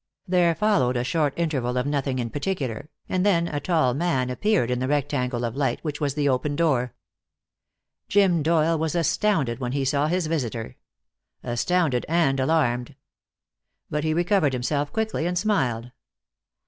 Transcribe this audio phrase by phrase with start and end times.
[0.27, 4.71] There followed a short interval of nothing in particular, and then a tall man appeared
[4.71, 6.95] in the rectangle of light which was the open door.
[8.09, 10.75] Jim Doyle was astounded when he saw his visitor.
[11.43, 12.95] Astounded and alarmed.
[13.91, 15.91] But he recovered himself quickly, and smiled.